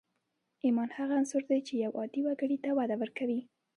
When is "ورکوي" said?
3.01-3.41